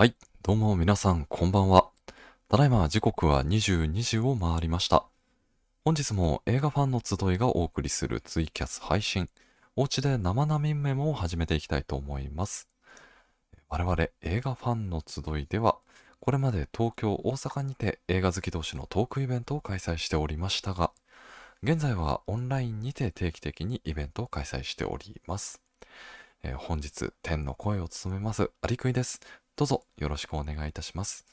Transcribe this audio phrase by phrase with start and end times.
[0.00, 1.90] はい、どうも皆さんこんばんは。
[2.48, 5.04] ただいま時刻は22時を回りました。
[5.84, 9.28] 本日も映画ファンの集いがお送りするツイキャス配信、
[9.76, 12.66] おうちで生並みメモを始めていきたいと思います。
[13.68, 15.76] 我々映画ファンの集いでは、
[16.20, 20.92] これまで東京、大阪にて映画好き同士のトークイベントを開催しておりましたが、
[21.62, 25.60] 現在はオンラインにて定期的にイベントを開催しております。
[26.42, 29.20] えー本日、天の声を務めます、アリクイです。
[29.60, 31.26] どうぞよろしくお願いいたします。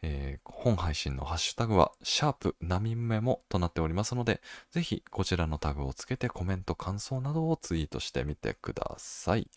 [0.00, 9.48] えー本配信のハッシュタグは、シャープナミメモとなっておりますので、ぜひこちらのタグをつけてコメント、感想などをツイートしてみてください。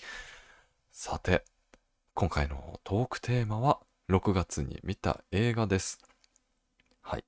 [0.91, 1.43] さて、
[2.15, 5.99] 今回のトークテーマは、6月に見た映画です。
[7.04, 7.24] はい。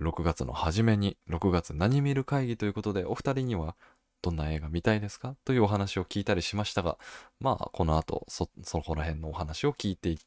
[0.00, 3.76] 6月の初めに、6月何見る会議ということで、お二人には、
[4.22, 5.34] どんな映画見たいですか？
[5.44, 6.96] というお話を聞いたりしましたが、
[7.40, 10.18] まあ、この後、そ、そこら辺のお話を聞いてい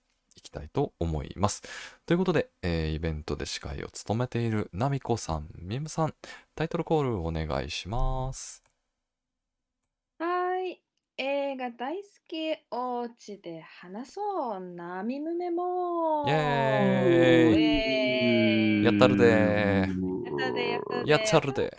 [0.44, 1.64] きたいと思います。
[2.06, 6.14] ということで、えーイベントで司会を務めているナミコさん、ミムさん、
[6.56, 8.62] タイトルコールお願いします。
[10.20, 10.82] はーい。
[11.18, 16.26] 映画大好きおうちで話そうナミムメモ。
[16.28, 18.84] イエーイ。
[18.84, 21.78] やったるでやったでやったでやったるで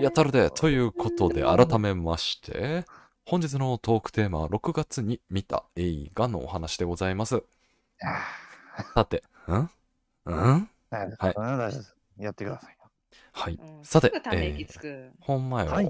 [0.00, 2.84] やったるでということで、改めまして、
[3.26, 7.42] 本日のトークテーマは6月に見た映画のお話でございます。
[8.94, 9.70] さて、ん？
[10.26, 10.68] うん？
[10.90, 11.34] はい。
[12.18, 12.76] やってください。
[13.32, 13.54] はい。
[13.54, 15.10] うんさてすぐため息つく。
[15.20, 15.82] 本前は。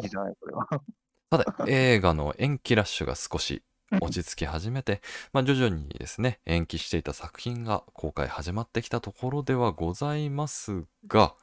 [1.31, 3.63] さて、映画の延期ラッシュが少し
[4.01, 5.01] 落ち着き始めて、
[5.33, 11.35] まあ、徐々にですね、延期していた作品が公開始まってきたところではございますが、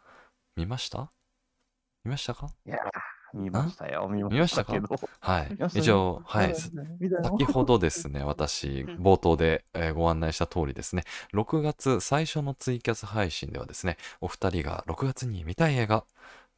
[0.56, 1.10] 見ました？
[2.04, 2.50] 見ましたか？
[2.66, 4.08] いやー、見ましたよ。
[4.10, 4.74] 見見ましたか？
[4.74, 4.88] けど。
[5.20, 5.48] はい。
[5.52, 5.70] 見ま。
[5.70, 5.84] したよ。
[5.84, 6.56] 一応、はい。
[6.56, 9.04] 先ほどですね、 私、うん。
[9.04, 11.04] 冒頭で、えーご案内した通りですね、
[11.34, 16.06] 6月最初のツイキャス配信ではですね、お二人が6月に見たい映画、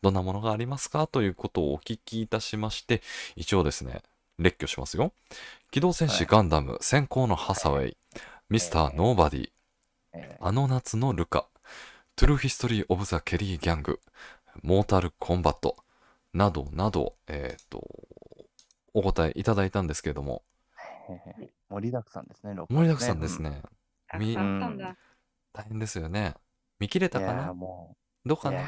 [0.02, 1.08] どんなものがありますか？
[1.08, 3.02] ということをお聞きいたしまして、
[3.36, 4.02] 一応ですね、
[4.40, 5.14] 列挙しますよ。
[5.72, 6.26] 機動戦士はい。
[6.32, 7.98] ガンダム、先行のハサウェイ、
[8.50, 9.52] ミスターノーバディ、
[10.14, 11.48] えあの夏のルカ、
[12.16, 14.00] トゥルーヒストリー・オブ・ザ・ケリー・ギャング、
[14.62, 15.76] モータル・コンバット、
[16.34, 17.82] などなど、えっ、と、
[18.94, 23.42] お答えいただいたんですけれども、ー盛りだくさんですね、盛りだくさんです。
[23.42, 23.62] ね。
[24.20, 24.98] みたくさんあったんだ。
[25.54, 26.36] 大変ですよね。
[26.80, 27.54] 見切れたかうんいやーな。
[28.26, 28.62] どうかな？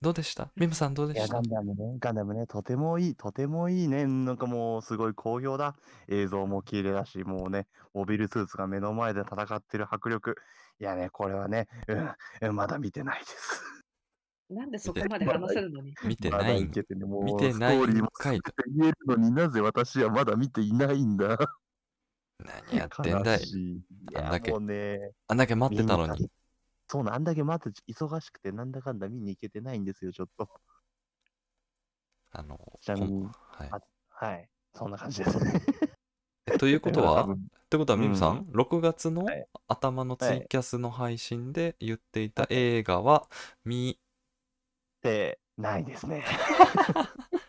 [0.00, 0.50] どうでした？
[0.56, 1.34] ミムさんどうでした？
[1.34, 4.06] ガンダムね、ガンダムね、とてもいい、とてもいいね。
[4.06, 5.76] なんかもう、すごい好評だ。
[6.08, 10.36] 映像も綺麗だし、もうね、モビルスーツが目の前で戦ってる迫力。
[10.80, 13.63] いやね、これはね、うんうん、まだ見てないです。
[14.50, 15.94] なんでそこまで話せるのに。
[16.04, 21.38] 見てない見てないストーリーもかいすぐ言えるのになぜ私はまだ見ていないんだ。
[22.38, 23.40] 何やってんだい。
[24.16, 26.28] あんだけね、あんだけ待ってたのに。
[26.88, 30.48] そうなん、あんだけ待って忙しくてなんだかんだ見に行けてないんですよ、ちょっと。
[32.32, 33.68] あの、ちなみにはい。
[33.70, 33.80] あ
[34.10, 35.60] はい、そんな感じですね。
[36.46, 37.38] えということは っ
[37.70, 39.46] てことはミムさん、6月のはい。
[39.66, 43.26] 頭のツイキャスの配信で言っていた映画は、
[43.64, 44.03] 見、っ
[45.04, 46.24] てないですね。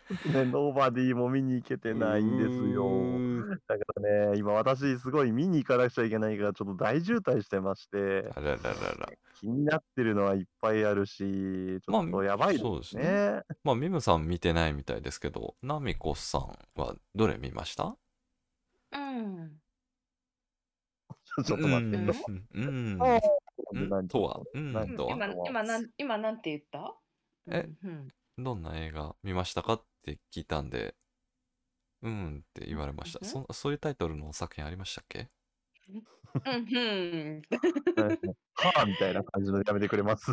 [0.32, 2.84] ね、ノーバディも見に行けてないんですうよ。
[2.88, 9.08] ーだからね、今私すごい見に行かなくちゃいけないから、ちょっと大渋滞してまして、あらららら。
[9.40, 13.32] 気になってるのはいっぱいあるし、ちょっとやばいそうですですね。
[13.38, 17.96] ねまあ、ミムさん見てないみたいですけど、ナミコさんはどれ見ました？
[18.92, 19.60] うん。
[21.44, 21.96] ちょっと待って。
[21.96, 22.98] うん
[23.74, 24.08] うん。
[24.08, 24.40] とは？
[24.54, 26.96] うん何とは今、今なん、今なんて言った？
[27.50, 28.08] えうん
[28.38, 30.94] どんな映画見ましたかって聞いたんで、
[32.02, 33.20] うんって言われました。
[33.22, 35.28] うんそそういうタイトルの作品ありましたっけ？
[35.88, 36.54] うん。
[36.54, 36.60] う
[37.34, 37.42] ん。
[38.54, 40.32] はあみたいな感じのやめてくれます。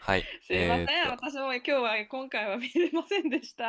[0.00, 0.24] はい。
[0.42, 3.64] すいません、えーっと私も今日は今回は見れませんでした。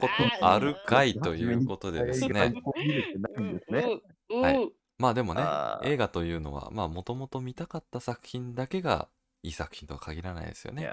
[0.00, 2.52] そんなことあるかいということでですね。
[2.76, 4.00] 見れてないんですね。
[4.30, 9.10] ううはいうまあでもねあ、ー映画というのは、まあもともと見たかった作品だけが
[9.46, 10.92] いい作品とは限らないですよね。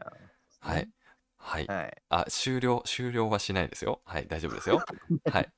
[0.59, 0.87] はい。
[1.37, 1.65] はい。
[1.67, 2.01] はい。
[2.09, 4.01] あ、終了、終了はしないですよ。
[4.05, 4.79] はい、大丈夫ですよ。
[5.31, 5.49] はい。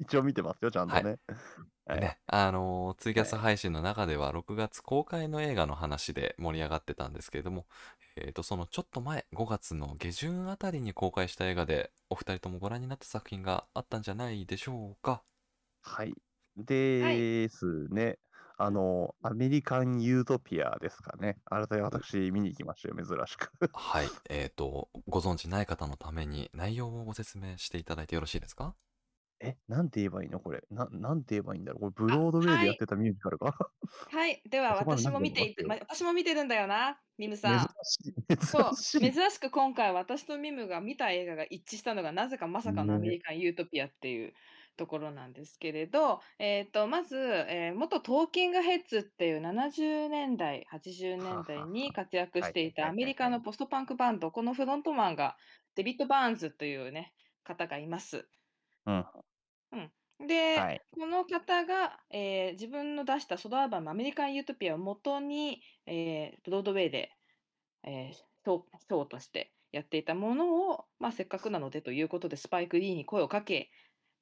[0.00, 1.18] 一応見てますよ、ちゃんとね。
[1.86, 7.66] はいね、あのーツイキャス配信の中では6月公開の映画の話で盛り上がってたんですけれども、
[8.16, 15.22] えー、とそのちょっと前5月の下旬あたりに公開した映画でお二人ともご覧になった作品があったんじゃないでしょうか
[15.82, 16.14] はい。
[16.56, 18.18] ですね。
[18.58, 21.38] あの、アメリカン・ユートピアですかね。
[21.44, 23.50] 改め私見に行きましたよ、珍しく。
[23.76, 28.76] はいえー、とご存知ない方のために内容をご説明していただいてよろしいですか？
[29.40, 30.64] え、なんて言えばいいのこれ。
[30.70, 31.80] ななんて言えばいいんだろう。
[31.80, 32.66] これブあ、ロードウェイはい。
[32.66, 33.70] でやってたミュージカルか？
[34.10, 35.64] はい、では私あそこまでなんも見ていて。
[35.64, 37.76] ま、私も見てるんだよな、ミム珍さん。
[38.28, 39.00] 珍しい。
[39.12, 43.16] 珍しく今回私とミムが見た映画が一致したのが、なぜかまさかのアメね。
[43.16, 44.34] リカン・ユートピアっていう
[44.76, 51.94] ところなんですけれど、えっと、まず、ええ、元トーキングヘッズっていう70年代、80年代にあ。
[51.94, 53.04] 活躍していたアメ。
[53.06, 55.36] リカのポストパンクバンド、このフロントマンが
[55.74, 58.28] デビッド・バーンズというね、方がいます。
[58.86, 59.06] うん。
[59.72, 60.26] うん。
[60.26, 60.84] で、はい。
[60.92, 65.94] この方が、ええ、自分の出したソロアルバム、アメリカン・ユートピアを元に、え
[66.36, 67.10] え、ブロードウェイで、
[67.84, 73.70] ええ、ショーショーとしてやっていたものを、ま、せっかくなのでということで、スパイク・リーに声をかけ、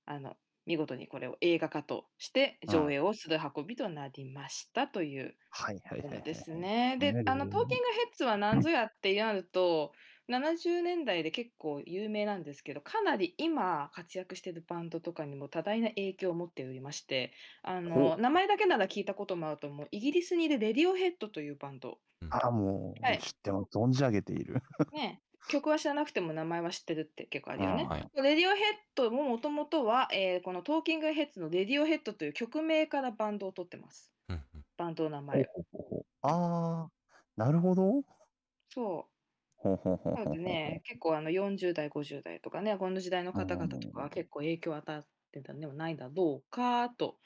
[0.06, 2.88] あの、見事にこれを映画化としてうん。
[2.88, 6.60] 上映をする運びとなりましたというはいはいはいはいところですはい。
[6.60, 6.96] ね。
[6.98, 9.92] で、ね、あの、トーキングヘッズはなんぞやってなると、
[10.28, 17.32] 70年代で結構有名なんですけど、かなり今活躍してるバンドとかにも多大な影響を持っておりまして、
[17.62, 22.00] あほの、名前だけなら聞いたこともあると思う、イギリスにいるレディオヘッドというバンド。
[22.20, 22.30] うん。
[22.30, 23.22] ああ、もう、はい。
[23.22, 23.76] 知ってます。
[23.76, 24.62] 存じ上げている。
[24.92, 27.84] ね、曲は知らなくても名前は知ってるって結構あうるよね。
[27.84, 27.88] ん。
[27.88, 28.12] はい。
[28.14, 34.12] レディオヘッドももともとは、ええ、このトーキングヘッズのレディオヘッドという曲名からバンドを取ってます。
[34.78, 35.48] バンドの名前を。
[36.22, 36.92] ああ、
[37.36, 38.02] なるほど。
[38.70, 39.12] そう。
[39.56, 40.82] ほうほうほうなのでね、う。
[40.84, 44.10] 結構あの40代、50代とかね、この時代の方々とかはん。
[44.10, 45.02] 結構影響を与え
[45.32, 47.18] てたんではないだろうかと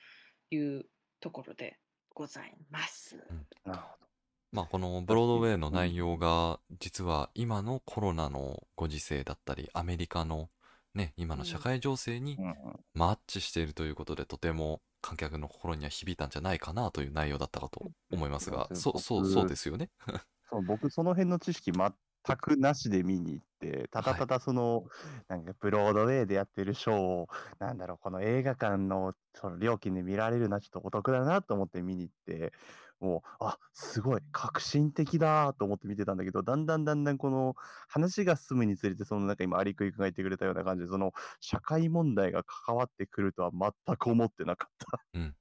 [0.50, 0.86] いう
[1.20, 1.80] ところで
[2.14, 3.18] ございます。
[3.30, 3.46] うん。
[3.64, 4.05] なるほど。
[4.52, 5.44] ま、このブだロードウ。
[5.46, 10.48] ェイの内容が、実は今のコロナのご時世だったり、アメリカの
[10.94, 11.40] ね、今うん。
[11.40, 12.84] の社会情勢にうんうん。
[12.94, 17.90] マッチしているということで、とても観客の心には響いたんじゃないかなという内容だったかと。
[18.12, 19.90] 思いますが、すいません、そそうそう僕ですよね？
[20.50, 21.92] そう、僕その辺の知識全
[22.38, 24.26] くなしで見に行って、ただはい。
[24.26, 24.86] ただその、
[25.28, 27.28] なんかブロードウェイでやってるショーを、
[27.58, 32.52] なんだろう、この映画館のその料金で見られるのはちょっとお得だなと思って見に行って、
[33.00, 37.54] もう、あ、すごい革新的だと思って見てたんだけど、だんだんだんだんこの
[37.88, 45.04] 話が進むにつれて、そのなんか今アリクイ君が言ってくれたような感じで、その社会問題が関わってくるとは全く思ってなかった。
[45.14, 45.36] うん。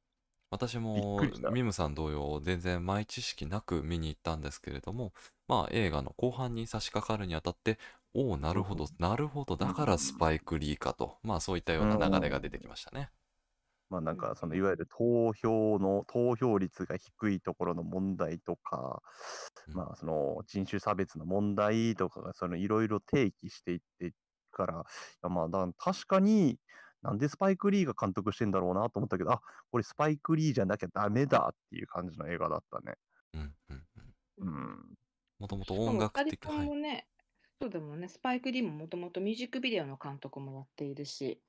[0.52, 1.30] 私も。
[1.50, 5.14] ミムさん同様、全然前知識なく見に行ったんですけれども、
[5.48, 7.80] まあ、映画の後半に差し掛かるにあたって、
[8.14, 8.54] おお、な。
[8.54, 12.32] るほど、なるほど、うんだからスパイク・リーかと、まあ、そういったよううな流れん。
[12.32, 13.12] が出てきましたね。
[13.90, 14.66] ま、なんうんかそのいうん。
[14.66, 19.02] わゆる投票の投票率が低いところの問題とか、
[19.68, 19.76] うん。
[19.76, 24.14] まあ、その人種差別の問題とかがそのいろいろ提起していって
[24.52, 24.84] から、
[25.30, 26.60] まあ、だ確かに、
[27.02, 29.42] なんでスパイク・リーが監督してんだろうなと思ったけど、あ、
[29.72, 32.96] これスパイク・リーじゃなきゃダメだっていう感じの映画だったね。
[33.34, 34.16] うんうんうん。
[34.38, 34.50] ううん。
[34.50, 34.96] ん。
[35.40, 36.72] もともと音楽2人と的はい。
[36.72, 37.08] もね、
[37.62, 41.42] そうだもんね、スパイク・リーももともとミュージックビデオの監督もやっているし。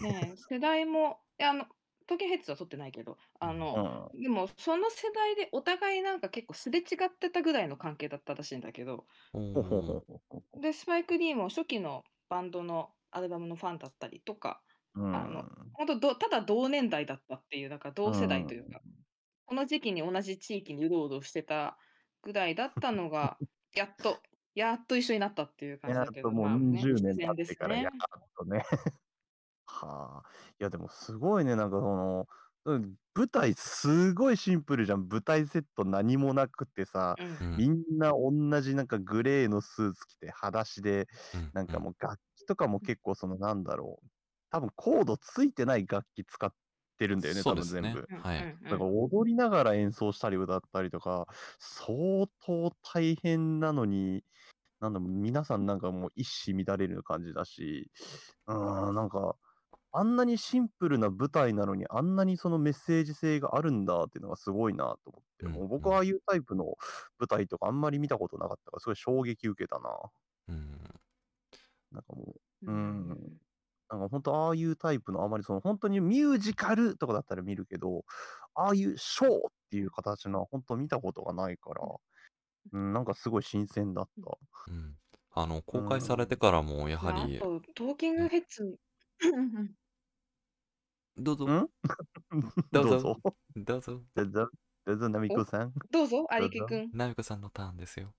[0.00, 1.66] ねえ、世代も、あの、
[2.06, 3.50] トーキングヘッズは撮ってないけど、うん。
[3.50, 4.10] あの、うん。
[4.12, 9.06] でもその世代でお互いなんか結構すれ違ってたぐらいの関係だったらしいんだけど。
[9.34, 9.82] うほうほうお。
[9.82, 10.60] ほうほうほう。
[10.60, 14.62] で、スパイク・リーも初期のバンドのアルバムのファンだったりとか、
[14.94, 15.70] うあの、ん。
[15.74, 18.70] ほんと、どただ同年代だったっていう、だからう同世代というん。
[18.70, 18.82] か、
[19.46, 21.78] この時期に同じ地域にうろうろしてた
[22.22, 23.40] ぐらいだったのが、
[23.74, 24.22] やっと
[24.54, 28.04] やっと一緒になったっていう感じやだけど、もうまあね、20必年経然ですってからやっね。
[28.36, 28.64] とね。
[29.66, 30.30] はあ。
[30.58, 32.26] いやでもすごいね、なんかその、
[32.64, 35.08] うん、舞台すごいシンプルじゃん。
[35.08, 37.22] 舞台セット何もなくてさ、う。
[37.24, 37.56] うんん。
[37.56, 41.08] みんなおんなじなんかグレーのスーツ着て裸足で。
[41.52, 44.06] なんかもう楽器とかも結構そのなんだろう、
[44.50, 46.52] 多分コードついてない楽器使っ
[47.00, 47.54] てるんだよね、多。
[47.56, 48.10] 分全部。
[48.10, 48.38] うんはい。
[48.42, 48.90] うんだからうん。
[48.90, 51.26] 踊りながら演奏したり歌ったりとか、
[51.58, 54.24] 相当大変なのに、
[54.80, 57.90] なんだろう、皆さんなんかもう一糸乱れる感じだし、
[58.48, 59.36] うーん、なんか、
[59.92, 65.70] あんなにシンプルな舞台なのに、あんなにそのメッセージ性があるんだっていうのがすごいなと思って、うんもううん。
[65.70, 66.64] 僕はああいうタイプの
[67.18, 69.90] 舞台とかあんまり見たことなかったから、すごい衝撃受けたな。
[70.48, 71.00] うん。
[71.92, 73.40] なんかもう、うん。
[73.90, 78.04] なんか本当ああいうタイプのあまりその本当にミュージカルとかだったら見るけど、
[78.54, 81.82] ああいうショーっていう形のは本当見たことがないから、
[82.72, 84.38] うん、なんかすごい新鮮だった。
[84.66, 84.98] うん。
[85.32, 86.36] あの、う公開されてん。
[86.36, 88.26] からもやはまあ、ありと、トーキンうん。
[88.26, 88.78] グヘッズ
[89.24, 89.76] うんうん。
[91.16, 91.52] どうぞ。
[91.52, 91.68] ん？
[92.72, 92.96] どうぞ。
[92.98, 93.22] どうぞ。
[93.56, 94.04] どうぞ。
[94.14, 94.50] どうぞ。
[94.86, 95.74] どうぞ、ナミお、コさん。
[95.90, 96.50] どうぞ、アどうぞ。
[96.50, 96.92] リキくん。
[96.92, 98.14] ナミコさんのターンですよ。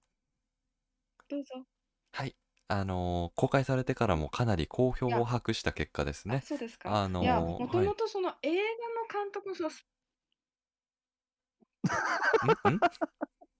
[1.28, 1.66] どうぞ。
[2.14, 2.36] はい。
[2.72, 6.44] あの、公開されてからもかなり好評いやを博した結果ですあ、ね。
[6.44, 6.98] そうですか。
[6.98, 7.92] あいや、のもとはい。
[7.92, 8.62] もとその映画
[9.22, 9.86] の監督、そのす
[12.44, 12.72] ん？
[12.74, 12.82] ん？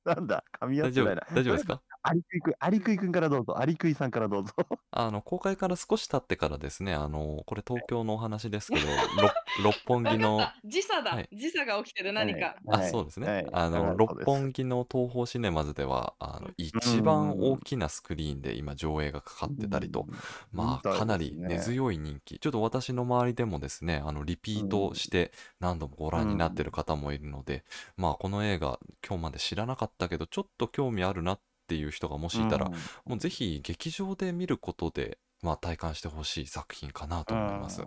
[0.06, 1.28] なんだ噛み合っ大丈夫てないな。
[1.36, 1.82] 大丈夫ですか？
[2.04, 3.60] アリクイくん、アリクイくんからどうぞ。
[3.60, 4.54] アリクイさんからどうぞ。
[4.90, 8.88] あの、公開から少し経ってからですね、あの、これ東京のお話ですけど、
[9.22, 13.28] 六六本木の、わかった時差だ、はい時差が起きてる何か、あ、はいそうですね。
[13.28, 20.08] はいあの、六です本木の東宝シネマズでは、あのうん、一番大きなスクリーンで今上映がかかってたりと、
[20.52, 21.60] まあ、かなり根い。
[21.60, 22.40] 強い人気。
[22.40, 27.64] ちょっと私の周りでもですね、あの、リピートして何度もご覧になってる方もいるので、
[27.96, 32.72] まあ、この映画、今日まで知らなかったけど、ちょっと興味あるなっていう人がもしいたら、
[33.06, 37.84] もうぜひ劇場で見ることで、まあ、体感してほしい作品かなと思います。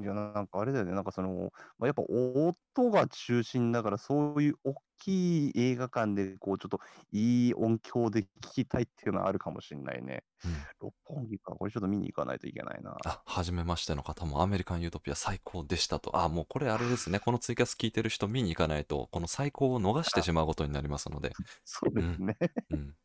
[0.00, 6.80] いや、なんかあれだよね、なんかその、まあ、やっぱ音が中心だから、そういう大きい映画館で、こう、ちょっと
[7.12, 10.24] いい音響で聞きたいっていうのはあるかもしれないね。
[10.44, 12.96] うん六本木か、これちょっと見に行かないといけないな。
[13.04, 16.16] あ、初めましての方もアメリカンユートピア最高でしたと。
[16.18, 17.18] あ、もうこれあれですね。
[17.20, 21.38] このツイキャス聞いてる人見に行かないと、この最高を逃してしまうことになりますので。
[21.64, 22.36] そうですね。
[22.70, 22.96] うん。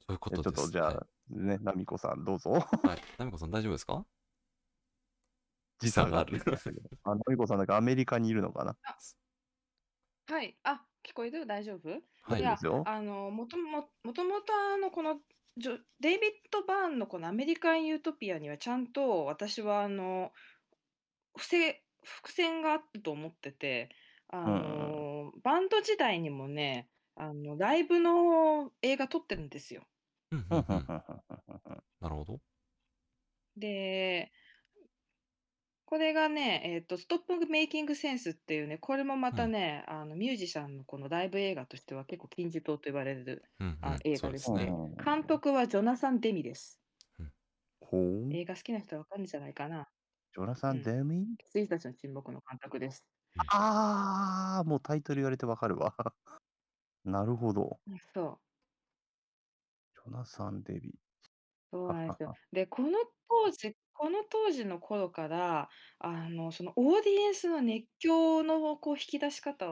[0.00, 0.50] そういうこちょとです。
[0.50, 2.50] っとじゃあ、はね、ナミコさん、どうぞ。
[2.84, 2.86] い。
[2.86, 3.04] はい。
[3.18, 4.06] ナミコさん大丈夫ですか？
[5.78, 6.40] 時差がある。
[7.04, 8.76] あ、ナミコさん、なんかアメリカにいるのかな？
[10.28, 11.46] はいあ聞こえる？
[11.46, 11.88] 大丈夫？
[12.22, 12.44] はいい。
[12.44, 15.20] あのもとももともとあのこの
[15.56, 20.32] ジョデイビッド・バーンのこのアメリカン・ユートピアにはちゃんと私はあの
[21.36, 23.90] 伏せ伏線があったと思ってて
[24.28, 29.82] あの、バンド時代にもねあのライブの映画撮ってるんですよ。
[32.00, 32.40] なるほど。
[33.56, 34.32] で
[35.86, 44.64] これがね、えっと、ストップメイキングセンスっていうね、これもまたね、あのミュージシャンのこのライブ映画としては結構金字塔と言われるうんうんあ映画ですね。
[44.64, 46.80] うん監督はジョナサン・デミです。
[47.80, 48.34] ほう。
[48.34, 49.88] 映画好きな人はわかるんじゃないかな。
[50.34, 51.24] ジョナサン・うんデミ？
[51.38, 53.04] 羊たちの沈黙の監督です。
[53.52, 55.94] あー、もうタイトル言われてわかるわ。
[57.04, 57.78] なるほど。
[57.86, 58.38] うんそう。
[59.94, 60.98] ジョナサン・デビ。
[61.70, 62.34] そうなんですよ。
[62.52, 69.66] で、この当時、この当時の頃から、あの、そのオーディエンスの熱狂のこう引き出し方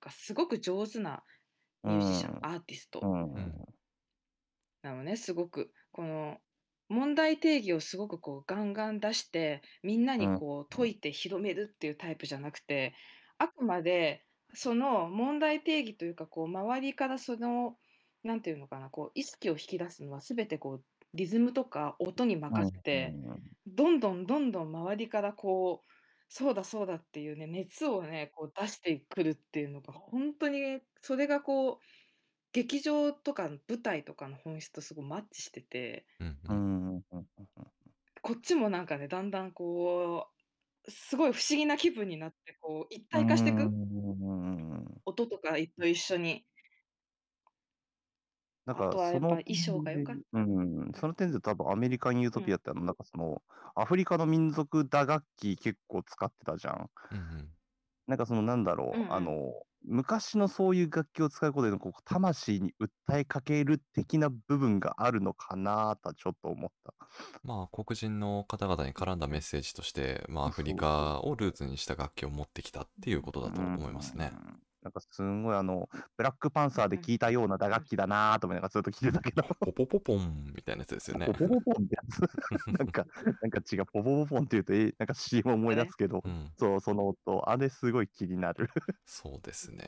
[0.00, 1.24] がすごく上手な
[1.82, 2.38] ミュージシャン、うん。
[2.42, 3.06] アーティスト。
[4.82, 5.72] なのね、すごく。
[5.92, 6.38] この
[6.88, 12.94] 問題定義をすごくこうガンガン出して、みんなにこう解いて広めるっていうタイプじゃなくて、
[13.38, 17.76] あくまでその問題定義というか、こう周りからその、
[18.22, 23.18] なんていうのかな、こう意識を引き出すのは全てこうリズムとか音に任せて、
[23.66, 25.90] どんどんどんどん周りからこう、
[26.28, 31.78] そうだそうだっていうね、熱をね、こう出してくるっていうのが、本当にそれがこう、
[32.52, 37.04] 劇場とか舞台とかの本質とすごいマッチしてて、うんううんん。
[37.12, 37.26] うん
[38.22, 40.28] こっちもなんかね、だんだんこ
[40.86, 46.46] う、すごい不思議な気分になって、こう一体化していく、うん音とかと一緒に。
[48.66, 53.42] なんかあとはやそのっぱ衣装が良かっうん、その点で多分アメリカンユートピアってあの、なんかその、
[53.74, 56.90] アフリカの民族打楽器結構使ってたじゃん。
[57.12, 57.48] うんうん
[58.06, 59.52] なんかそのなんだろう、うんうんあの、
[59.84, 66.92] 昔のそういう楽器を使うことでのこう魂に訴えかける的な部分があるのかなとはちょっと思った。
[67.44, 74.32] まあ黒人の方々に絡んだメッセージとして、まあ、アフリカをルーツにした楽器を持ってきたっていうことだと思いますね。
[74.34, 74.60] うん。
[74.82, 79.42] なんかすんごいあの、ブラックパンサーで聞いたような打楽器だなと思いながらずっと聞いてたけど。
[79.60, 81.34] ポポポポンみたいなやつですよねポ。
[81.34, 82.20] ポポポンってやつ
[82.78, 83.04] なんか、
[83.42, 88.68] なんか違う、ポポポポンって言うと、え、なんか CM 思い出すけどう、ん、そう、その音、あれすごい気になる。
[89.04, 89.86] そうですね。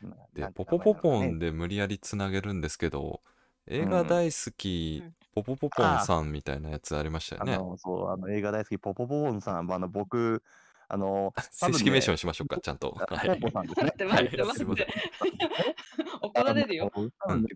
[0.34, 3.22] で、ポポポポンで無理やりつなげるんですけど、
[3.66, 7.54] 映画大好きうんポポポポンさんみたいなやつありましたよね。
[7.54, 10.42] あの、そう、あの映画大好き、ポポポポンさん、あの、僕、
[10.92, 12.94] あの、正式名称しましょうか、ちゃんと。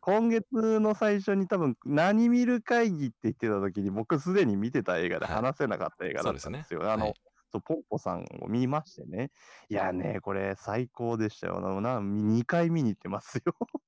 [0.01, 6.91] 今月の最初に多分、何見る会議って言ってた時に、僕すでに見てた映画ではい話せなかった映画だったんですよ。
[6.91, 7.15] あの、はい
[7.53, 9.31] そう、ポンポさんを見ましてね。
[9.69, 11.59] いやね、これ最高でしたよ。
[11.59, 13.55] あのな2回見に行ってますよ。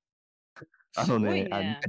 [0.97, 1.81] あのすごいね、あね。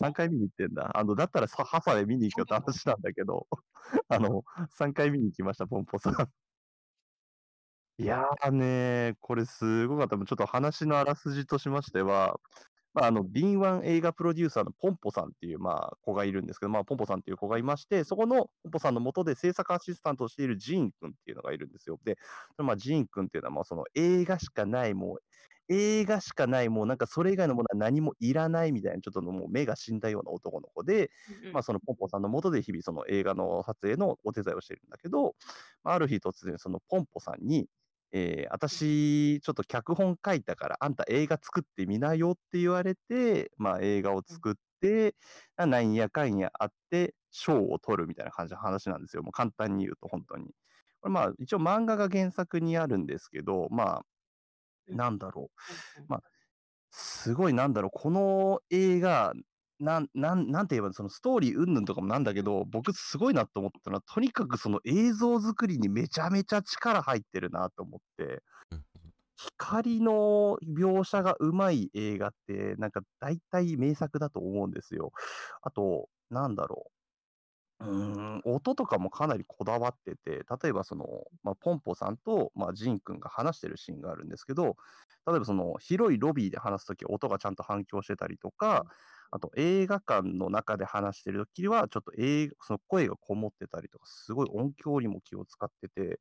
[0.00, 0.90] 3回見に行ってんだ。
[0.94, 3.46] あの、だったらさ朝で見に行けよって話なんだけど、
[4.08, 4.42] あの、
[4.78, 6.14] 3回見に行きました、ポンポさん。
[8.00, 10.16] いやーねこれすごかった。
[10.16, 12.38] ちょっと話のあらすじとしましては、
[12.94, 21.98] まあ、あの、敏腕映画プロデューサーのポンポさんっていう、まあ、子がいるんですけど、まあ、ポンポさんっていう子がいまして、そこのポンポさんの下で制作アシスタントをしているジーン君っていうのがいるんですよ。
[22.04, 22.18] で、
[22.56, 25.18] まあ、ジーン君っていうのは、まあ、その映画しかない、もう、
[25.70, 31.10] 映画しかない、もうなんかそれ以外のものは何もいらないみたいな、ちょっともう目が死んだような男の子で、
[31.44, 35.34] うんまあ、そのポンポさんの下で日々その映画の撮影のお手伝いをしているんだけど、
[35.84, 37.68] まあ、ある日突然そのポンポさんに、
[38.12, 44.42] えー私、ちょっと脚本書いたから、あんた映画作ってみなよって言われて、まあ、映画をうん。
[44.42, 45.14] 作って、
[45.56, 49.22] あ、なんやかんやあって、賞を取るみたいな感じの話なんですよ。
[49.22, 50.54] もう簡単に言うと本当に。
[51.00, 54.06] これまあ、一応漫画が原作にあるんですけど、まあ、
[54.86, 54.98] うん。
[54.98, 55.60] なんだろう。
[56.08, 56.22] まあ、
[56.90, 59.34] すごいなんだろう、この映画、
[59.80, 68.42] なんなんなんて言えば、そのストーリー云々とかもなんだけど、僕すごいなと思ったのは、とにかくその映像作りにめちゃめちゃ力入ってるなと思って。
[68.70, 68.84] うん
[69.60, 75.12] 光の描写がうまい映画って、なんか大体名作だと思うんですよ。
[75.62, 76.90] あと、なんだろ
[77.80, 77.84] う。
[77.84, 77.90] うー
[78.38, 81.06] ん、音とかもかなりこだわってて、例えばその、
[81.42, 84.76] まあ、ポンポさんと、まあ、ジンくんが話してるシーンがあるんですけど、
[85.26, 88.86] 例えばその広いロビーで話すとき音がちゃんと反響してたりとか、
[89.30, 96.20] あと映画館の中で話してるときは、ちょっと映画その声がこもってたりとか、すごい音響にも気を使ってて、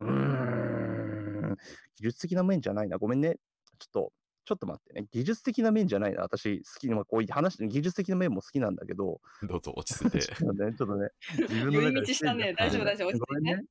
[0.00, 1.56] うーん、
[1.96, 2.98] 技術的な面じゃないな。
[2.98, 3.36] ごめんね。
[3.78, 4.12] ちょっと、
[4.44, 5.06] ちょっと待ってね。
[5.10, 6.22] 技術的な面じゃないな。
[6.22, 10.20] 私、好きな、まあこういう話、技術的な面も好きなんだけど、どうぞ落ち着いて。
[10.20, 11.08] ちょっとね、ちょっとね、
[11.48, 12.54] 自分の中で道したね。
[12.54, 13.08] 大丈夫、大丈夫。
[13.08, 13.26] 落ち着いて。
[13.34, 13.64] ごめんね。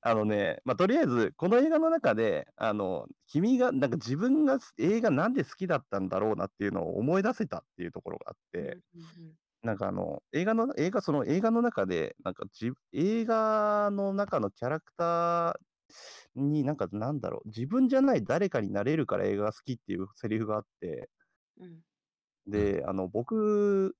[0.00, 8.78] あのね、まあ、とりあえず、この映画の中で、あの、君が、なんか自分が映画なんで好きだったんだろうなっていうのを思い出せたっていうところがあって。
[9.62, 21.10] なんかあの、映画の、映画、その映画の中で、なんかじ、映画の中のキャラクターに、なんかなんだろう、自分じゃない誰かになれるから映画が好きっていうセリフがあって、
[21.58, 21.82] うん。
[22.54, 22.74] うん。
[22.74, 23.96] で、あの、僕、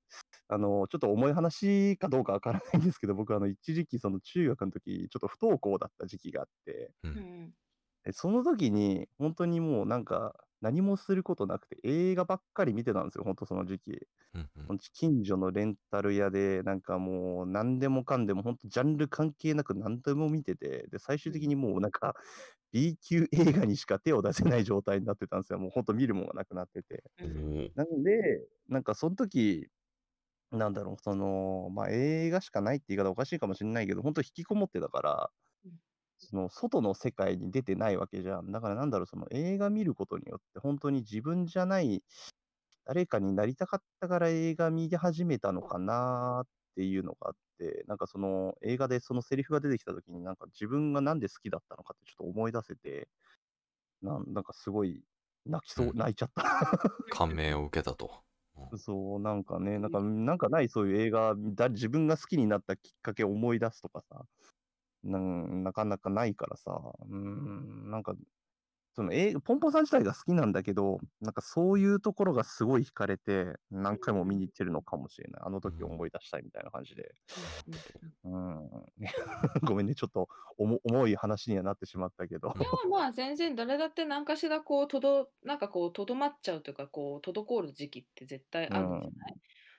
[0.49, 7.09] あの、ちょっと重い話かどうかわからないんですけど、僕、あの、一時期、その中学の時、ちょっと不登校だった時期があって、う。
[7.09, 7.55] うん
[8.13, 14.09] その時に、本当にもうなんか、何もすることなくて、映画ばっかり見てたんですよ、本当その時期。
[14.35, 14.69] うんうん。
[14.69, 22.15] ほんと近所のレンタル屋で、なんかもう、何でもかんでも、本当ジャンル関係なく何でも見てて、で、最終的にもうなんか、
[22.73, 25.59] B 級映画にしか手を出せない状態になってたんですよ。
[25.59, 27.05] もう本当見るものがなくなってて。
[27.21, 29.69] おーなんで、なんかその時、
[30.51, 35.31] なんだろう、その、まあ、映画しかないって言い方おかしいかもしれないけど、本当引きこもってたから
[35.65, 35.73] うん、
[36.19, 38.53] その外の世界に出てないわけじゃん。
[38.53, 42.03] だからなんだろう、その映画見ることによって、本当に自分じゃない
[42.87, 47.39] 誰かになりたかったから映画見始めたのかなっていうのがあって、
[47.87, 53.09] なんかその映画でそのセリフが出てきた時に、なんか自分がなんで好きだったのかってちょっと思い出せて、
[54.03, 55.05] なんなんかすごい
[55.47, 55.95] 泣きそうう、ん。
[55.97, 56.45] 泣いちゃった。
[57.11, 58.25] 感銘を受けたと。
[58.57, 64.27] うんそう、なんかね、なんか、なんかない、そういう映画、だ自分が好きになったきっかけを思い出すとかさ、
[65.05, 66.73] なんなかなかないからさ、
[67.09, 68.15] うーん、なんか、
[68.99, 75.43] その映画、ポンポさん自体が好きなんだけど、なんかそういうところがすごい惹かれて、何回も見に行ってるのかもしれない。
[75.45, 77.15] あの時を思い出したいみたいな感じで。
[78.25, 78.85] うんうんうんうん。
[79.63, 82.53] ごめんね、ちょっと重重い話にはなってしまったけど。
[82.55, 89.15] でもまあ全然誰だって何かしらこうとどなんかこうとどまっちゃうというかこう滞る時期って絶対うあるんじゃん。
[89.17, 89.35] ない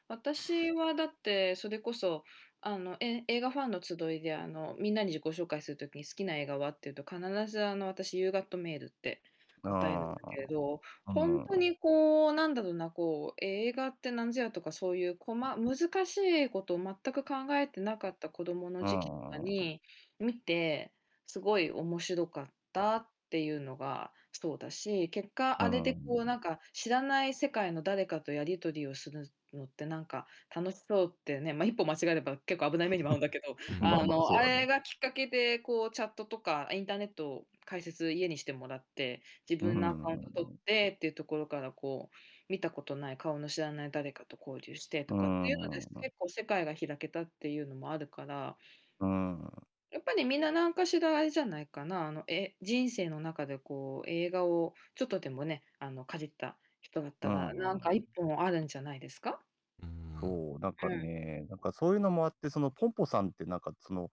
[0.08, 2.24] 私はだってそれこそ
[2.62, 9.24] あのえ映画ファンの集いであのみんなに自己紹介するときに好きな映画はっていうと必ずあの私夕方メールって
[9.64, 19.50] 答えるんだあけれどあ、本当にこうなんだろうなこう映画って何ぞやとかそういうこま難しいことを全く考えてなかった子どもの時期とかうん。
[19.50, 19.82] に
[20.20, 20.94] 見て
[21.28, 26.42] すごい面白かったっていうのがそうだし結果うあれでこうなんん。
[26.42, 34.40] か知らない世界の誰かとやり取りをするのってなんか楽しそうってね、まあ、一歩間違えれば結構危ない目にも遭うんだけど あのあ。
[34.40, 40.60] れがきっかけでこうチャットとかインターネットを解説家にしてもらって自う分のアカウント取っん。
[40.66, 42.16] てっていうところからこう
[42.50, 46.02] 見たことない顔の知らない誰かと交流してうとかっていうのでん。
[46.02, 48.58] 結構世界が開けたっていうのもあるから
[49.00, 49.70] うん。
[49.92, 57.94] やっぱりみんな何かしらあれじゃないかなあのえ人生の中でこう映画をちょっとでもねあのかじった人だっうたらなんかん。
[57.94, 59.46] 一本あるんじゃないですか？
[59.82, 60.20] うん。
[60.22, 64.10] そう、なんかうんね、なんかそういうのもあって、そのポンポさんってなんかその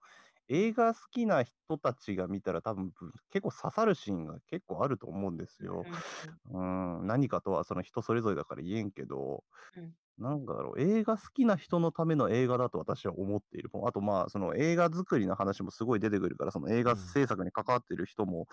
[0.47, 5.87] 映画好きな人たちが見たら多分ぶ結構刺さるシーンが結構あると思うんですよ。
[5.87, 6.59] うんう
[7.03, 9.43] ん、何かとはその人それぞれだから言えんけど、
[9.75, 13.69] うんうんなんだろう、映画好きな人のための映画だと私は思っている。
[13.87, 17.15] あとまあ、その映画作りの話もすごい出てくるから、その映画うん。
[17.15, 18.47] 制作に関わってる人も、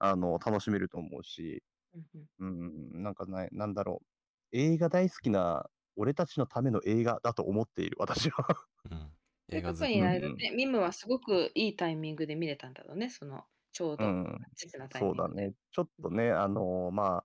[0.00, 1.62] あの、楽しめると思うし、
[2.38, 4.02] うんなんかね、なんだろ
[4.52, 8.46] う、映画大好きな俺たちのための映画だと思っている、私は。
[8.90, 9.12] うん。
[9.50, 9.78] で映画好き。
[9.80, 15.28] 特にあれだうんね、ミムはすごくいいタイミングで見れたんだろうね、そのちょうどうん、チリなタイそうミングで。
[15.28, 15.54] だね。
[15.70, 17.24] ちょっとね、あのま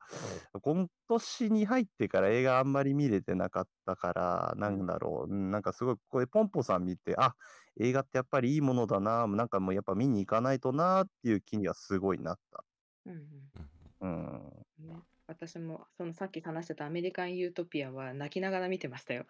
[0.53, 7.35] あ、今年に入ってから映画あんまり見れてなかったから、なうんんだろう、うんなんかすごい、これポンポさん見て、あ、
[7.79, 12.65] 映画ってやっぱりいいものだな、なんかもうやっぱ見に行かないとなっていう気にはすごいなった。
[13.05, 13.72] うんうん
[14.03, 14.65] うん。
[14.79, 19.25] うんね、私もそのさっき話してたアメリカン・ユートピアは泣きながら見てましたよ。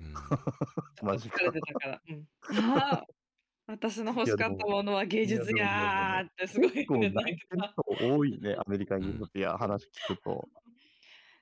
[0.00, 0.26] うん
[1.02, 2.02] マジか疲れてたから。
[2.08, 3.06] うん、ああ、
[3.66, 7.62] 私の欲しかったものは芸術いやーってすごい結構泣泣いてる。
[7.76, 10.48] 人多いね、アメリカン・ユートピア、話聞くと。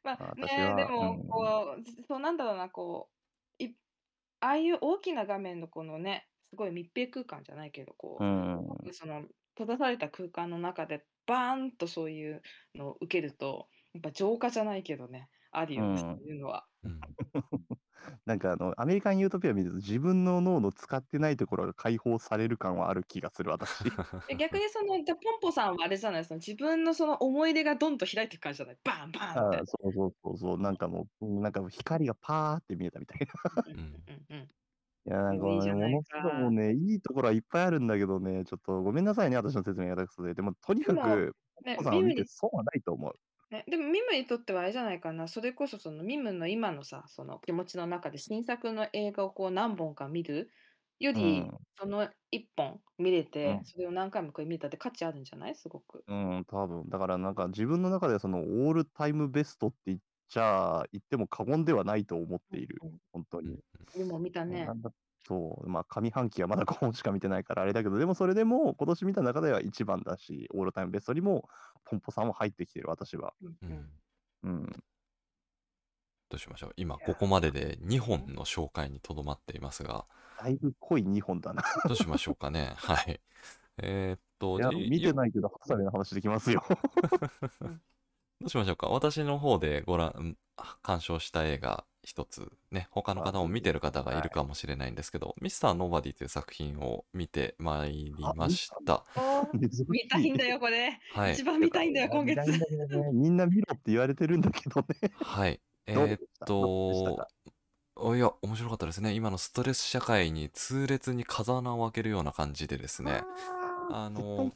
[0.03, 3.11] まあ私ね、はでもうんこう、ずそうなんだろうな、こ
[3.61, 3.77] う、い
[4.40, 8.25] ああいう大きな画面のこのね、すごい密閉空間じゃないけど、こう
[8.88, 8.94] う、ん。
[8.94, 12.43] その閉ざされた空間の中でバーンとそういう
[12.75, 16.69] のを受けると、やっぱ浄化じゃないけどね、あるよね、うんそういうのは。
[16.85, 17.17] うん
[18.27, 23.85] なんかあの、アメリカン・ユートピア見ると自分の脳の使ってないところが解放される感はある気がする、私。
[24.27, 28.79] で逆にその、じゃポンポさんはあれじゃないですか、自分のその思い出がどんと開いていく感じじゃない？
[28.83, 29.67] バーンバーンってあ。
[29.67, 33.27] そうそうそうそう、なんかもう、なんか光がパーって見えたみたいな。
[33.67, 34.51] うんうんうん
[35.07, 40.35] いや、なんかね、ゃないものすごいもうね、いいところはいっぱいあるんだけどね、ちょっとごめんなさいね、私の説明が下手くそで。
[40.35, 43.14] でも、とにかく、ねさんを見て損はないと思う。
[43.51, 50.51] ね、でもミムにとってはあれじゃないかな、それこそそのミムの今のさ、その気持ちの中で新作の映画をこう何本か見る
[50.99, 55.55] より、うんその一本見れて、うんそれを何回もこれ見たって価値あるんじゃない？
[55.57, 56.05] すごく。
[56.07, 56.88] うん、多分。
[56.88, 59.99] だからなんか自分の中ではそのオールタイムベストって言っ
[60.35, 62.79] ちゃ、言っても過言ではないと思っている。
[62.83, 63.61] うん本当に。
[63.97, 64.68] でも見たね
[65.27, 71.49] そう、まあ上半期はまだ5本しか見てないからあれだけど、でもそれでも今年見た中では一番だし、オールタイムベストにも
[71.85, 73.33] ポンポさんは入ってきてる、私は。
[73.42, 73.88] うんう
[74.42, 74.66] うん。
[76.29, 80.07] どうしましょう今ここまでで2本の紹介にとどまっていますが
[80.42, 81.62] だいぶ濃い2本だな。
[81.87, 83.20] どうしましょうかね はい
[83.79, 86.64] えーっといや、じゃあ見てないけど、ハサミの話できますよ。
[88.44, 88.88] どうしましょうか？
[88.88, 90.37] 私の方でご覧、ん
[90.83, 99.02] 鑑賞した映画一つね、他の方も見てる方がいるかもしれないんですけど、ミスターノーバディという作品を見てまいりました。
[99.88, 101.00] 見たいんだよ、これ。
[101.14, 101.42] はい一。
[101.42, 102.38] 番見たいんだよ、今月。
[103.14, 105.11] みんな見ろって言われてるんだけどね。
[105.22, 105.59] はい。
[105.87, 107.26] えーっと
[107.96, 109.14] いや、面白かったですね。
[109.14, 113.22] 今のストレス社会に痛烈に風穴を開けるような感じでですね。
[113.90, 114.51] あの。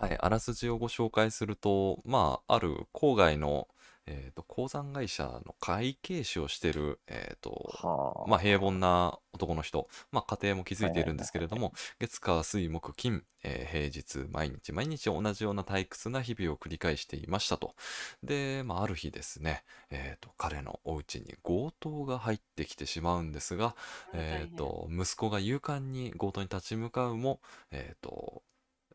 [0.00, 3.68] はい、あらすじをご紹介すると、まあ、ある郊外の、
[4.06, 8.30] えー、と鉱山会社の会計士をしてる、えーとはあ。
[8.30, 17.74] まあ、平凡な男の人、まあ、家庭も築いているんですけれども、月火水木金、えー平日毎日毎日同じような退屈な日々を繰り返していましたと。
[18.22, 23.76] で、まあ、ある日ですね、えー、と彼のお家に強盗が入ってきてしまうんですが、
[24.14, 27.40] えー、と息子が勇敢に強盗に立ち向かうも、
[27.70, 28.42] えー、と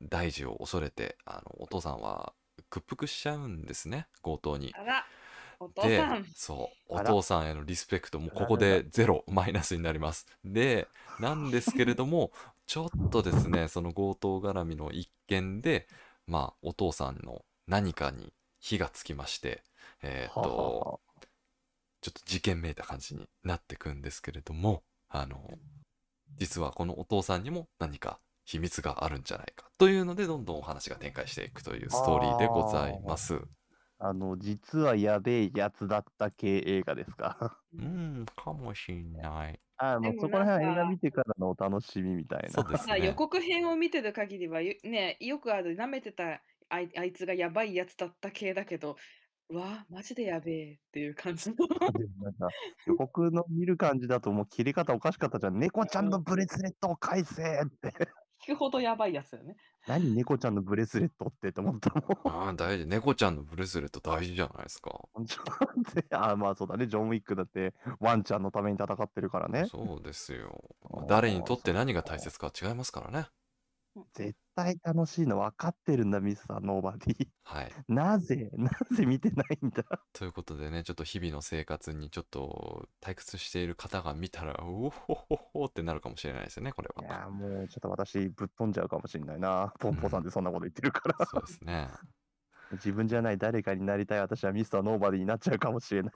[0.01, 2.33] 大事を恐れてあのお父さんは
[2.71, 4.73] 屈服しちゃうんですね強盗に。
[4.75, 5.05] あら、
[5.59, 6.25] お父でさん。
[6.35, 10.87] そうおあら父さんへのリスペクトもここでゼロマイナスになりますで
[11.19, 12.31] なんですけれども
[12.65, 15.87] ちょっとですねその強盗絡みの一件で
[16.25, 19.63] まあお父さんの何かに火がつきまして
[20.01, 21.01] えっ、はあはと
[22.01, 25.47] ちょっと事件めいた感じになってくんですけれどもあの
[26.37, 33.41] 実はこのお父さんにも何か秘密があるんじゃないかというのでどんどんお話が展開していくというストーリーでございます。
[34.03, 37.59] あの、実はやべえやつだった系映画ですか？
[37.77, 39.59] うん、かもしんない。
[39.77, 42.49] あもうそこら辺は映画見てからのお楽しみみたいな。
[42.49, 43.13] そうですまあ予ね。
[43.13, 48.95] 告編を見てる限りはよねよくある舐めてたあいあいつがやばいやつだった系だけど
[49.49, 51.55] うわマジでやべえっていう感じの
[52.85, 55.59] 予告の見る感じだともう切り方おかしかったじゃん。
[55.59, 57.93] 猫ちゃんのブレスレットを返せって。
[58.43, 59.55] 聞くほどやばいやつよね。
[59.87, 62.45] 何猫ちゃんのブレスレットってって思ったもん。
[62.45, 62.85] ああ、大事。
[62.85, 64.91] 猫ちゃんのブレスレット大事じゃないですか。
[65.27, 66.87] ちょっと待ってあまあそうだね。
[66.87, 69.67] ジョン・ウィックだってワンちゃんのために戦ってるからね。
[69.69, 70.75] そうですよ。
[71.07, 73.27] 誰にとって何が大切かは違いますからね。
[74.13, 77.27] 絶対楽しいの分かってるんだ、ミスターノーバディ。
[77.43, 77.75] はい。
[77.87, 79.83] なぜ、なぜ見てないんだ？
[80.13, 87.03] ということでね、ちょっと日々の生活にちょっと退屈している方が見たら、うおほほほってなるかもしれないですよね、これいは。
[87.03, 89.73] や、もうちょっと私ぶっ飛んじゃうかもしれないな。
[89.79, 91.25] ポンポさんでそんなこと言ってるから。
[91.25, 91.89] そうですね。
[92.71, 96.13] 自分じゃない誰かになりたい私はミスターノーバディになっちゃうかもしれない。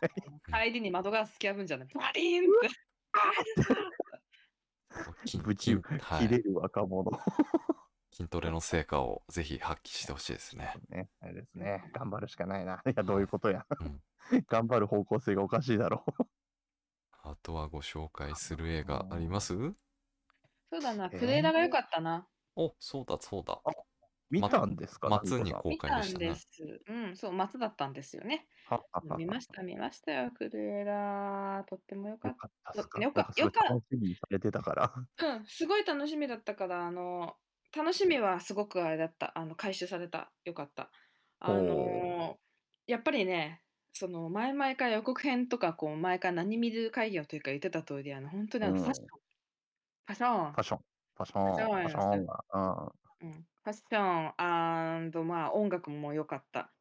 [0.67, 1.87] 帰りに窓ガラス突き破んじゃない？
[1.93, 2.69] バリーンって。
[5.25, 5.77] 筋ぶち
[6.19, 7.11] 切れる若者。
[8.11, 10.73] 筋トレの成果をぜひ発揮してほしいですね。
[10.89, 11.89] ね、あれですね。
[11.93, 12.81] 頑張るしかないな。
[12.85, 13.65] いや、どういうことや。
[13.81, 14.01] うん
[14.47, 16.23] 頑張る方向性がおかしいだろう。
[17.23, 19.53] あとはご紹介する映画あります？
[20.71, 22.27] そうだな、えークレーラが良かったな。
[22.55, 23.61] お、そうだそうだ。
[24.29, 26.35] 見たんですか松にこ公見たん開でしたねで。
[26.35, 26.81] す。
[26.87, 28.47] うん、そう、松だったんですよね。
[28.65, 31.63] ははは見ました、見ましたよ、クレーラ。
[31.69, 32.51] とっても良かっよかっ
[32.91, 33.03] た。
[33.03, 34.93] よかなんすごいよか楽しみにされてたから。
[35.17, 35.27] た。
[35.27, 37.35] うん、すごい楽しみだったから、あの、
[37.75, 39.37] 楽しみはすごくあれだった。
[39.37, 40.31] あの、回収された。
[40.43, 40.91] よかった。
[41.39, 41.53] あ。
[41.53, 42.39] の、
[42.87, 43.61] やっぱりね、
[43.93, 49.07] その前々から予告編とか、こう前から何見る会議の時から言ってた通り、あの、ほんとにうあの、ファッションん。
[50.07, 50.81] ファッションファッション、
[51.15, 53.47] ファッシファッション、ファッショョンうん。
[53.65, 56.71] ファッションまあ、音楽も良かった。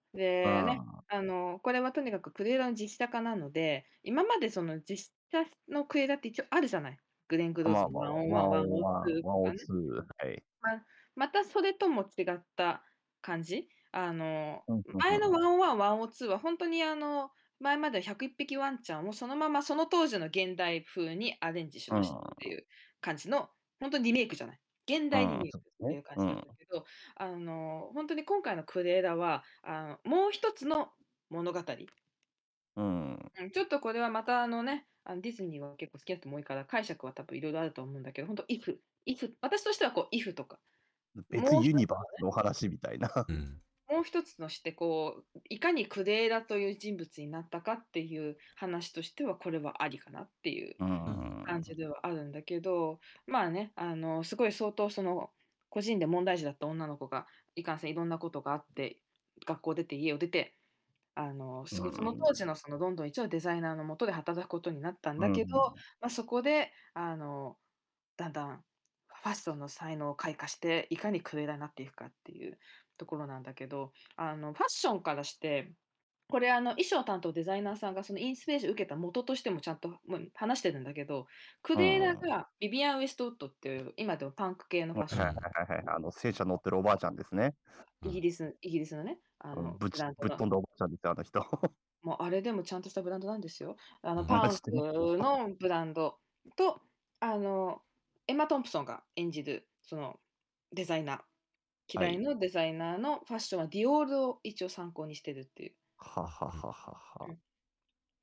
[0.42, 0.52] うん。
[0.52, 1.04] で、ね、うん。
[1.08, 6.98] あの、これはとにかくクレーダーの実写化なので、今までその実写のクレーダーって一応あるじゃない？
[7.28, 9.66] グレン・グロースのまあまあ、101、101、102とかね。
[9.66, 9.90] 102、
[10.26, 10.44] はい。
[10.62, 10.84] ま
[11.16, 12.84] またそれとも違った
[13.22, 13.68] 感じ？
[13.92, 15.40] あの、うん、ふんふ前のんふん。
[15.40, 22.50] 101、102はほんとにあの、前までの101匹ワンちゃんをそのままその当時の現代風にアレンジしうましたってん。
[22.50, 22.66] いう
[23.00, 24.60] 感じの、ほんとにリメイクじゃない？
[24.88, 25.58] 現うん、代リメイク。
[25.84, 26.46] っていう感じなんうん。
[26.46, 26.84] だけど、
[27.16, 30.92] あの、ほんとに今回のクレーダーは、あの、もう一つの
[31.30, 31.60] 物語。
[32.76, 33.30] うん。
[33.40, 40.60] うん、ちょっとこれはまたあのね、あのディズニーは結構好きな人も多いから、解釈は多分色々あると思うんだけど、ほんと if if 私としてはこう if とか、
[41.30, 43.10] 別ユニバースのお話みたいな。
[43.28, 43.63] うん。
[43.94, 51.14] もう一つのして、こう、いかにクレーダという人物になったかっていう話としては、これはありかなっていうううん。
[51.42, 51.76] 感じん。
[51.76, 55.32] ではあるんだけど、まあね、あの、すごい相当その、
[55.70, 57.26] 個人で問題児だった女の子が、
[57.56, 59.02] いかんせんいろんなことがあって、
[59.46, 60.58] 学校出て家を出て、
[61.14, 62.46] あの、その当時ん。
[62.46, 65.84] のそのロンドン一のデザイナーの下で働くことになったんうだけど、ん。
[66.00, 67.58] ま、そこであの、
[68.16, 68.64] だんだん
[69.08, 72.58] ファッションの才能を開花して、いかにクレーダーになっていくかっていう
[72.96, 75.74] ところなんだけど、あの、ファッションからして、
[76.28, 79.98] これあの、衣装担当デザイナーさんがそのインスピレーション受けた元としてもちゃんと、
[80.34, 81.26] 話してるんだけど、
[81.62, 82.24] クうレーダん。
[82.28, 85.96] がビビアン・ウェストウッドっていう、今でもパンク系のファッションはいはいはいはい。
[85.96, 87.54] あの、戦車乗ってるおばあちゃんですね。
[88.02, 88.10] うん。
[88.10, 91.40] イギリスイギリスのね、あうん、の、ぶっ飛んだおばあちゃんですよ、あの人。
[92.02, 93.76] もうあれでもちゃんとしたブランドなんですよ。
[94.02, 94.26] あの、うん。
[94.26, 94.70] パンク？
[95.18, 96.20] のブランド
[96.56, 96.82] と、
[97.20, 97.82] あの、
[98.26, 100.20] エマ・トンプソンが演じる、その
[100.72, 101.22] デザイナー、
[101.86, 102.18] 希はい。
[102.18, 105.76] 代のデザイナーのファッションはディオールを一応参考にしてるっていう。
[105.96, 106.62] ははうん。
[106.62, 107.30] ははは。
[107.30, 107.40] うん。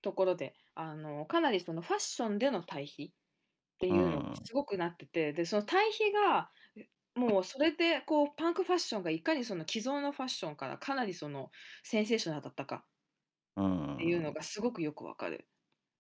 [0.02, 4.48] ところで、あの、かなりそのファッションでの対比ってういうのがん。
[4.48, 11.52] すごくなってて、で、その対比が、え、もうそれでこうパンクファッションがいかにその既存のファッションからかなりその
[11.84, 12.88] センセーショナルだったか
[13.56, 13.62] う
[13.94, 14.34] っていうのん。
[14.34, 15.48] がすごくよくわかる。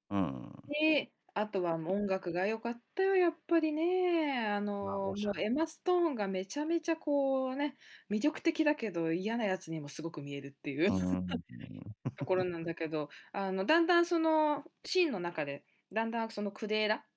[0.09, 0.53] うん。
[0.67, 4.47] で、あとは音楽が良かったよ、やっぱりね。
[4.47, 5.13] あまあ、の。
[5.15, 7.77] もうエマ・ストーンがめちゃめちゃこうね、
[8.09, 11.27] 魅力的だけど、嫌なやつにもすごく見えるっていううん。
[12.17, 17.07] ところなんだけど、あの、だんだんそのシーンの中で、だんだんそのクレーダ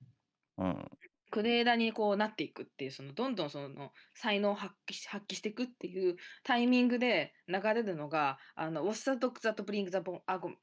[0.57, 0.97] うん。
[1.31, 10.57] クレーダにこうなっていくっていう、そのどんどんその才能を発揮し発揮してくっていうタイミングで流れるのが、あの、What's the dog that brings the bone あ、ごめん。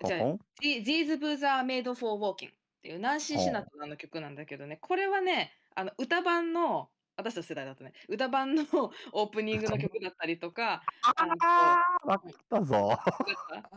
[0.00, 0.24] じゃ
[0.60, 3.62] These boots are made for walking っていうナンシー・シナ。
[3.64, 8.62] トラの曲なんだけどね、これはね、あの、歌版の私たち世代だとね、歌版の
[9.12, 9.68] オープニング？
[9.68, 10.82] の曲だったりとか、
[11.16, 12.32] あの、ああ、わかうん。
[12.32, 12.62] った？
[12.64, 12.96] ぞ。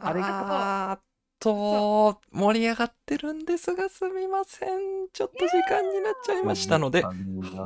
[0.01, 1.01] あれが。
[1.39, 5.09] と、盛り上がってるんですが、すみません。
[5.13, 7.09] ちょっと時間になっちゃいましたので、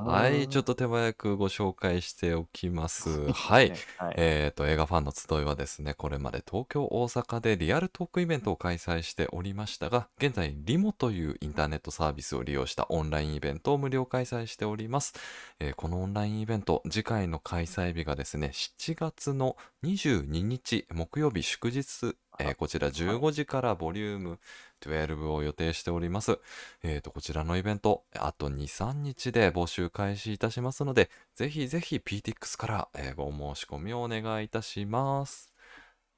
[0.03, 0.65] はい、ちょっな。
[0.65, 3.31] と手早くご紹介しておきます。
[3.33, 3.71] はい。
[3.71, 4.15] ね、はい。
[4.17, 15.13] えっと、映画ファンの集いはですね、これまで東京、大阪でリアルトークイベントを開催しておりましたが、現在、リモというインターネットサービスを利用したオンラインイベントを無料開催しております。
[15.59, 23.19] えーこのオンラインイベント、次回の開催日がですね、7月の22日木曜日祝日、えーこちらはい。
[23.19, 24.39] 15時からボリューム
[24.81, 26.39] 12を予定しております。
[26.83, 35.51] えっと、こちらのイベント、あと2、3日で募集開始いたしますので、ぜひぜひ PTX から、えーご申し込みをお願いいたします。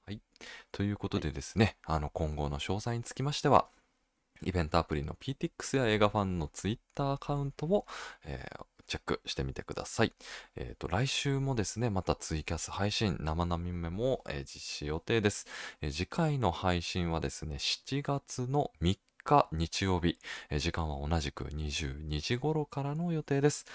[0.05, 0.21] はい。
[0.71, 1.23] ということはい。
[1.23, 3.67] でですね、あの、今後の詳細につきましては、
[4.43, 7.85] イベントアプリの PTX や映画ファンの Twitter アカウントを、
[8.25, 10.11] えーチェックしてみてください。
[10.57, 15.47] えっ、と、来週もですね、またツイキャス配信、生並メモを、えー実施予定です、
[15.81, 20.17] えー次回の配信はですね、7月の3日日曜日、
[20.49, 23.65] えー時間は同じく22時頃からの予定です、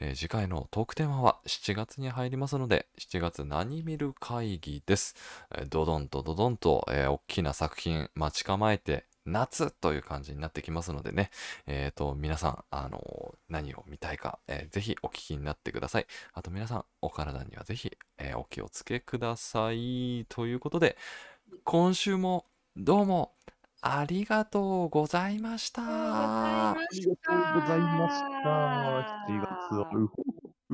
[0.00, 5.14] えー次回のトークテーマは7月に入りますので、7月何見る会議です。
[5.54, 11.30] えードドンとドドンと、えー大きな作品待ち構えて、夏という感じになってきますのでね、
[11.66, 16.06] えっ、と、皆さん、あのー何を見たいか、えーぜひお聞きになってください。
[16.32, 20.26] あと皆さん、お体にはぜひ、えーお気をつけください。
[20.28, 20.96] ということで、
[21.64, 23.34] 今週もどうも
[23.82, 25.82] ありがとうございました。
[25.84, 29.68] ありがとうございましありがとうございました。
[29.68, 29.96] 7月はた。
[29.96, 30.08] う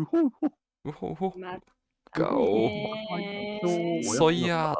[0.04, 0.50] ほうほう
[0.84, 1.60] ほうほうほ、また
[2.12, 2.70] ガオ
[4.02, 4.74] そいや。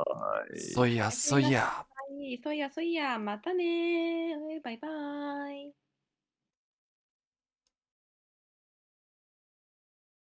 [0.74, 1.88] そいや、そいや。
[2.20, 5.74] い、そいやそいや、またねバイバイ。